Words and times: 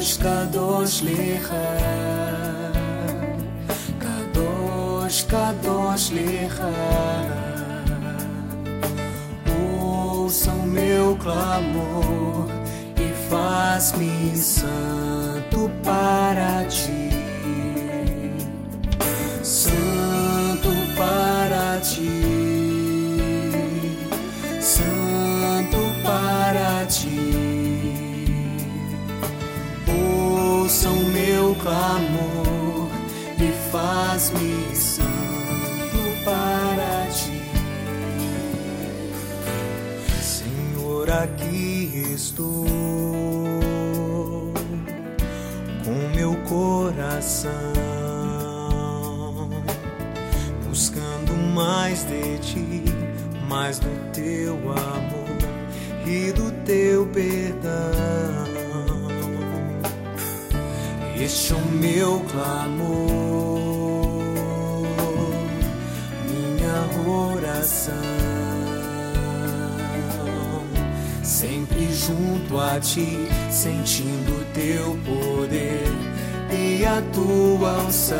kadosh 0.00 1.02
lecha. 1.02 1.66
Kadosh, 3.98 5.26
kadosh 5.26 6.10
lecha. 6.10 6.72
Ouça 9.46 10.50
o 10.52 10.66
meu 10.66 11.16
clamor 11.16 12.48
e 12.96 13.12
faz-me 13.28 14.36
santo 14.36 15.70
para 15.84 16.64
ti. 16.64 17.10
Santo 19.42 19.89
ouça 30.70 30.88
o 30.88 31.04
meu 31.06 31.56
clamor 31.56 32.88
e 33.36 33.50
faz-me 33.72 34.76
santo 34.76 35.98
para 36.24 37.08
ti. 37.10 37.42
Senhor, 40.22 41.10
aqui 41.10 42.12
estou 42.14 42.66
com 45.84 46.16
meu 46.16 46.36
coração 46.48 47.50
buscando 50.68 51.32
mais 51.52 52.04
de 52.04 52.38
ti, 52.38 52.84
mais 53.48 53.80
do 53.80 54.12
teu 54.12 54.54
amor 54.54 55.36
e 56.06 56.30
do 56.30 56.52
teu 56.64 57.06
perdão. 57.06 58.59
Este 61.22 61.52
é 61.52 61.56
o 61.56 61.60
meu 61.72 62.20
clamor, 62.30 62.96
minha 66.26 66.80
oração. 67.06 67.94
Sempre 71.22 71.92
junto 71.92 72.58
a 72.58 72.80
ti, 72.80 73.28
sentindo 73.50 74.46
teu 74.54 74.98
poder 75.04 75.92
e 76.50 76.86
a 76.86 77.02
tua 77.12 77.82
unção. 77.82 78.16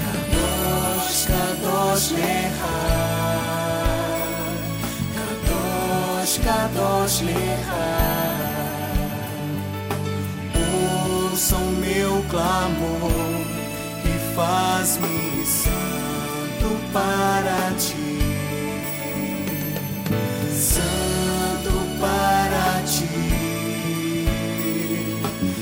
Kadosh, 0.00 1.26
Kadosh, 1.26 2.10
Lecha. 2.12 2.96
Kadosh, 5.44 6.38
Kadosh, 6.38 7.20
Lecha 7.20 8.15
ouça 11.36 11.56
o 11.56 11.70
meu 11.72 12.24
clamor 12.30 13.10
e 14.06 14.34
faz-me 14.34 15.44
santo 15.44 16.80
para 16.94 17.74
ti. 17.76 18.16
Santo 20.50 21.74
para 22.00 22.82
ti. 22.84 24.26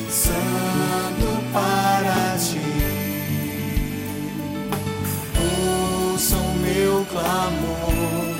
Santo 0.08 1.42
para 1.52 2.38
ti. 2.38 2.60
Ouça 6.14 6.36
o 6.36 6.54
meu 6.54 7.04
clamor 7.06 8.36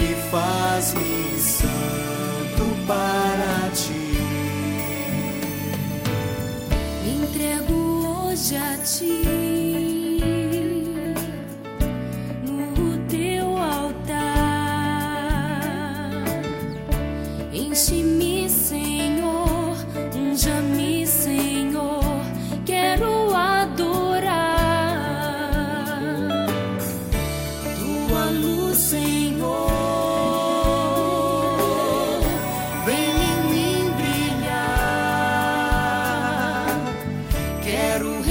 e 0.00 0.30
faz-me 0.30 1.38
santo 1.38 2.17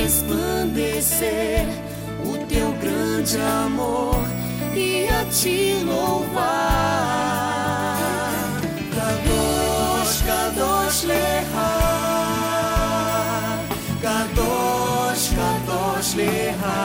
resplandecer 0.08 1.68
o 2.24 2.38
teu 2.46 2.72
grande 2.80 3.38
amor 3.66 4.16
e 4.74 5.06
a 5.10 5.26
te 5.26 5.84
louvar. 5.84 6.48
Kadosh, 8.96 10.22
Kadosh 10.26 11.04
Lecha. 11.04 11.74
Kadosh, 14.02 15.34
Kadosh 15.36 16.14
Lecha. 16.14 16.80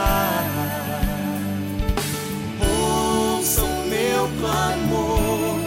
Ouça 2.60 3.62
o 3.62 3.88
meu 3.88 4.28
clamor 4.40 5.60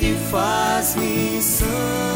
e 0.00 0.14
faz-me 0.30 1.42
santo 1.42 2.11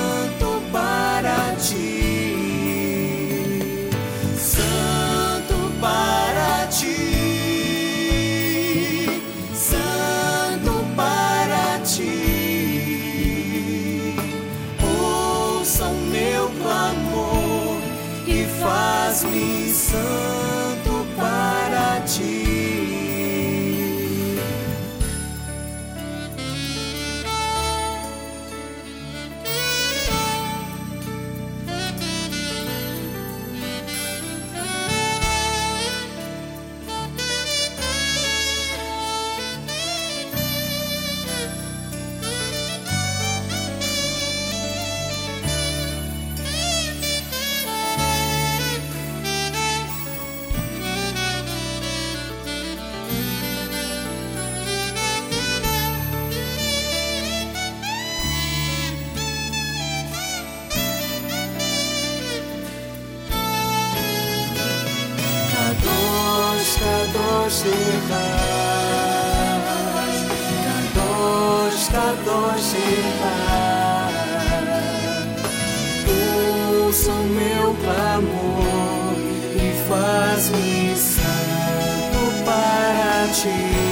o 15.86 15.94
meu 15.94 16.50
clamor 16.62 17.78
e 18.26 18.44
faz-me 18.60 19.70
santo 19.70 20.65
Lecha. 67.64 68.36
Ouça 76.86 77.10
o 77.10 77.24
meu 77.24 77.74
clamor 77.82 79.16
e 79.54 79.88
faz-me 79.88 80.96
santo 80.96 82.44
para 82.44 83.28
ti. 83.32 83.85